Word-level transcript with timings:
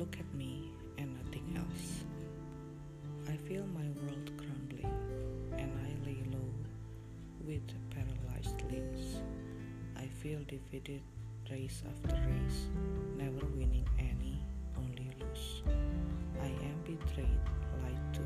Look 0.00 0.16
at 0.18 0.34
me 0.34 0.72
and 0.96 1.14
nothing 1.14 1.58
else. 1.58 2.04
I 3.28 3.36
feel 3.46 3.66
my 3.66 3.84
world 4.00 4.30
crumbling 4.38 4.90
and 5.58 5.70
I 5.84 5.90
lay 6.08 6.22
low 6.32 6.54
with 7.44 7.68
paralyzed 7.90 8.62
limbs. 8.72 9.20
I 9.98 10.06
feel 10.22 10.40
defeated 10.48 11.02
race 11.50 11.82
after 11.86 12.16
race, 12.16 12.68
never 13.18 13.44
winning 13.58 13.86
any, 13.98 14.42
only 14.78 15.10
lose. 15.20 15.62
I 16.40 16.46
am 16.46 16.80
betrayed, 16.82 17.44
lied 17.82 18.14
to, 18.14 18.22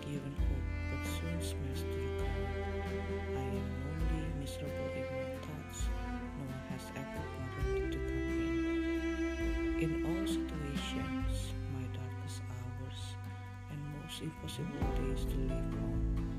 given 0.00 0.34
hope, 0.48 0.68
but 0.88 1.06
soon 1.10 1.42
smashed 1.42 1.91
days 14.94 15.24
to 15.24 15.36
live 15.36 15.50
on. 15.50 16.31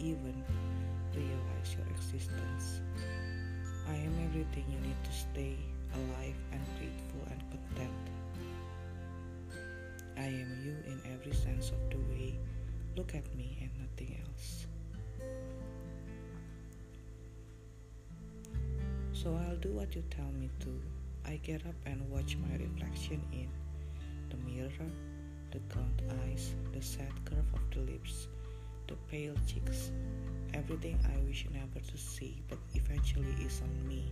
Even 0.00 0.42
realize 1.14 1.76
your 1.76 1.86
existence. 1.94 2.80
I 3.88 3.94
am 3.94 4.14
everything 4.24 4.64
you 4.68 4.80
need 4.80 4.96
to 5.04 5.12
stay 5.12 5.56
alive 5.94 6.36
and 6.52 6.60
grateful 6.78 7.22
and 7.30 7.40
content. 7.50 8.04
I 10.16 10.24
am 10.24 10.58
you 10.64 10.76
in 10.86 11.00
every 11.12 11.32
sense 11.32 11.70
of 11.70 11.90
the 11.90 11.98
way. 12.12 12.38
Look 12.96 13.14
at 13.14 13.34
me 13.36 13.58
and 13.60 13.70
nothing 13.78 14.16
else. 14.26 14.66
So 19.12 19.38
I'll 19.46 19.56
do 19.56 19.70
what 19.72 19.94
you 19.94 20.02
tell 20.10 20.32
me 20.40 20.48
to. 20.60 20.80
I 21.26 21.36
get 21.42 21.66
up 21.66 21.74
and 21.84 22.08
watch 22.10 22.36
my 22.36 22.56
reflection 22.56 23.20
in 23.32 23.48
the 24.30 24.36
mirror, 24.50 24.90
the 25.50 25.58
gaunt 25.74 26.02
eyes, 26.24 26.54
the 26.72 26.80
sad 26.80 27.12
curve 27.24 27.44
of 27.52 27.60
the 27.74 27.80
lips, 27.92 28.28
the 28.90 28.96
pale 29.08 29.36
cheeks, 29.46 29.92
everything 30.52 30.98
I 31.06 31.16
wish 31.24 31.46
never 31.54 31.78
to 31.78 31.96
see 31.96 32.42
but 32.48 32.58
eventually 32.74 33.36
is 33.46 33.62
on 33.62 33.88
me. 33.88 34.10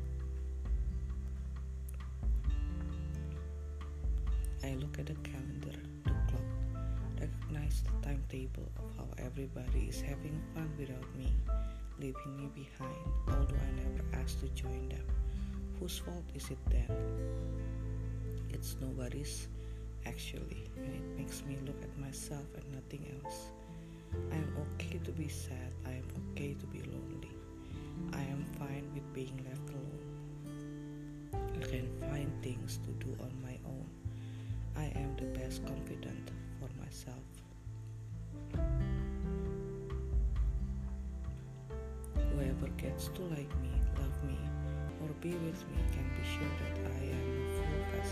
I 4.62 4.74
look 4.74 4.96
at 5.00 5.06
the 5.06 5.18
calendar, 5.26 5.78
the 6.04 6.10
clock, 6.30 6.48
recognize 7.20 7.82
the 7.82 8.06
timetable 8.06 8.70
of 8.78 8.84
how 8.96 9.08
everybody 9.18 9.88
is 9.88 10.00
having 10.00 10.40
fun 10.54 10.70
without 10.78 11.10
me, 11.18 11.32
leaving 11.98 12.36
me 12.36 12.48
behind, 12.54 13.02
although 13.26 13.58
I 13.58 13.82
never 13.82 14.22
asked 14.22 14.38
to 14.42 14.48
join 14.50 14.88
them. 14.90 15.06
Whose 15.80 15.98
fault 15.98 16.24
is 16.36 16.50
it 16.50 16.58
then? 16.70 16.86
It's 18.50 18.76
nobody's, 18.80 19.48
actually, 20.06 20.70
and 20.76 20.94
it 20.94 21.18
makes 21.18 21.42
me 21.42 21.58
look 21.66 21.82
at 21.82 21.98
myself 21.98 22.46
and 22.54 22.72
nothing 22.72 23.04
else. 23.24 23.50
I 24.32 24.36
am 24.36 24.56
okay 24.74 24.98
to 25.04 25.12
be 25.12 25.28
sad, 25.28 25.72
I 25.86 25.90
am 25.90 26.04
okay 26.32 26.54
to 26.54 26.66
be 26.66 26.80
lonely. 26.80 27.30
I 28.12 28.22
am 28.22 28.44
fine 28.58 28.90
with 28.94 29.12
being 29.12 29.36
left 29.48 29.68
alone. 29.70 30.08
I 31.60 31.66
can 31.66 31.88
find 32.00 32.30
things 32.42 32.78
to 32.84 32.90
do 33.04 33.16
on 33.20 33.32
my 33.42 33.58
own. 33.66 33.86
I 34.76 34.84
am 34.98 35.16
the 35.16 35.26
best 35.38 35.64
confidant 35.66 36.30
for 36.58 36.68
myself. 36.80 37.26
Whoever 42.32 42.68
gets 42.76 43.08
to 43.08 43.22
like 43.22 43.52
me, 43.60 43.72
love 43.98 44.24
me, 44.24 44.38
or 45.02 45.08
be 45.20 45.30
with 45.30 45.64
me 45.70 45.82
can 45.92 46.08
be 46.16 46.24
sure 46.28 46.54
that 46.62 46.78
I 46.86 47.04
am 47.12 47.26
a 47.34 47.48
full 47.56 47.80
vessel, 47.92 48.07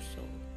else. 0.00 0.49